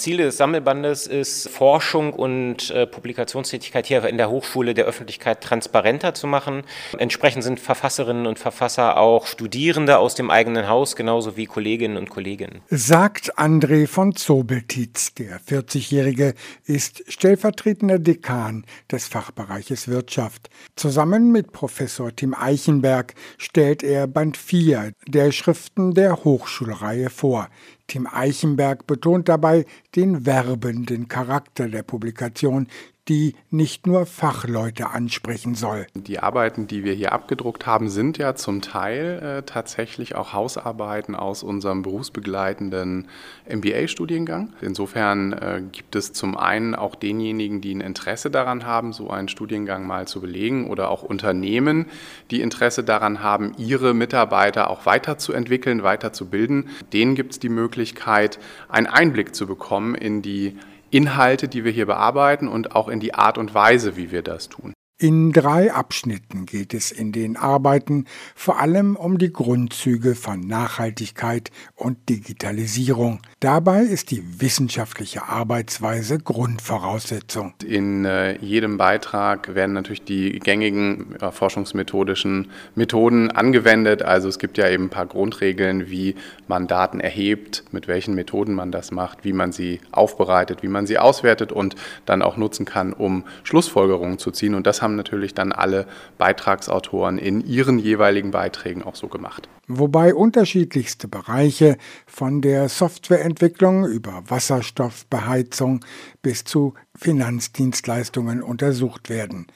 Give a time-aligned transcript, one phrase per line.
[0.00, 6.14] Ziel des Sammelbandes ist, Forschung und äh, Publikationstätigkeit hier in der Hochschule der Öffentlichkeit transparenter
[6.14, 6.62] zu machen.
[6.98, 12.08] Entsprechend sind Verfasserinnen und Verfasser auch Studierende aus dem eigenen Haus, genauso wie Kolleginnen und
[12.08, 12.62] Kollegen.
[12.70, 15.14] Sagt André von Zobeltitz.
[15.14, 20.48] Der 40-Jährige ist stellvertretender Dekan des Fachbereiches Wirtschaft.
[20.76, 27.48] Zusammen mit Professor Tim Eichenberg stellt er Band 4 der Schriften der Hochschulreihe vor.
[27.90, 29.66] Tim Eichenberg betont dabei
[29.96, 32.68] den werbenden Charakter der Publikation,
[33.10, 35.88] die nicht nur Fachleute ansprechen soll.
[35.94, 41.16] Die Arbeiten, die wir hier abgedruckt haben, sind ja zum Teil äh, tatsächlich auch Hausarbeiten
[41.16, 43.08] aus unserem berufsbegleitenden
[43.52, 44.52] MBA-Studiengang.
[44.60, 49.26] Insofern äh, gibt es zum einen auch denjenigen, die ein Interesse daran haben, so einen
[49.26, 51.86] Studiengang mal zu belegen oder auch Unternehmen,
[52.30, 56.68] die Interesse daran haben, ihre Mitarbeiter auch weiterzuentwickeln, weiterzubilden.
[56.92, 58.38] Denen gibt es die Möglichkeit,
[58.68, 60.56] einen Einblick zu bekommen in die
[60.90, 64.48] Inhalte, die wir hier bearbeiten und auch in die Art und Weise, wie wir das
[64.48, 64.72] tun.
[65.02, 71.50] In drei Abschnitten geht es in den Arbeiten vor allem um die Grundzüge von Nachhaltigkeit
[71.74, 73.20] und Digitalisierung.
[73.40, 77.54] Dabei ist die wissenschaftliche Arbeitsweise Grundvoraussetzung.
[77.66, 84.02] In äh, jedem Beitrag werden natürlich die gängigen äh, forschungsmethodischen Methoden angewendet.
[84.02, 86.14] Also es gibt ja eben ein paar Grundregeln, wie
[86.46, 90.84] man Daten erhebt, mit welchen Methoden man das macht, wie man sie aufbereitet, wie man
[90.84, 94.54] sie auswertet und dann auch nutzen kann, um Schlussfolgerungen zu ziehen.
[94.54, 95.86] Und das haben natürlich dann alle
[96.18, 99.48] Beitragsautoren in ihren jeweiligen Beiträgen auch so gemacht.
[99.66, 105.84] Wobei unterschiedlichste Bereiche von der Softwareentwicklung über Wasserstoffbeheizung
[106.22, 109.46] bis zu Finanzdienstleistungen untersucht werden.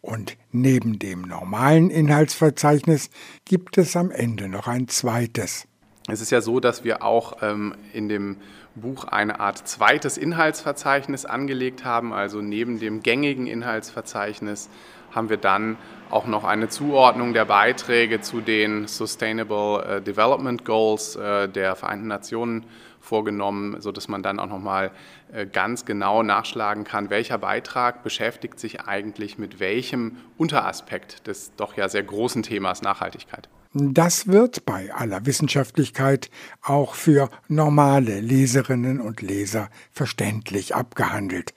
[0.00, 3.08] Und neben dem normalen Inhaltsverzeichnis
[3.44, 5.66] gibt es am Ende noch ein zweites.
[6.06, 8.36] Es ist ja so, dass wir auch ähm, in dem
[8.74, 12.12] Buch eine Art zweites Inhaltsverzeichnis angelegt haben.
[12.12, 14.68] Also neben dem gängigen Inhaltsverzeichnis
[15.12, 15.78] haben wir dann
[16.10, 22.08] auch noch eine Zuordnung der Beiträge zu den Sustainable äh, Development Goals äh, der Vereinten
[22.08, 22.66] Nationen
[23.00, 24.90] vorgenommen, sodass man dann auch nochmal
[25.32, 31.76] äh, ganz genau nachschlagen kann, welcher Beitrag beschäftigt sich eigentlich mit welchem Unteraspekt des doch
[31.76, 33.48] ja sehr großen Themas Nachhaltigkeit.
[33.76, 36.30] Das wird bei aller Wissenschaftlichkeit
[36.62, 41.54] auch für normale Leserinnen und Leser verständlich abgehandelt.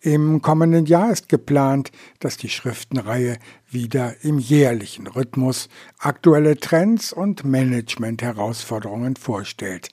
[0.00, 3.38] Im kommenden Jahr ist geplant, dass die Schriftenreihe
[3.68, 9.90] wieder im jährlichen Rhythmus aktuelle Trends und Management-Herausforderungen vorstellt.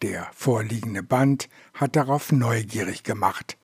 [0.00, 3.57] Der vorliegende Band hat darauf neugierig gemacht.